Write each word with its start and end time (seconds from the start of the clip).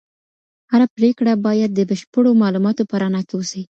هره 0.71 0.87
پریکړه 0.95 1.33
باید 1.45 1.69
د 1.73 1.79
بشپړو 1.89 2.31
معلوماتو 2.41 2.83
په 2.89 2.95
رڼا 3.01 3.21
کي 3.27 3.33
وسي. 3.37 3.61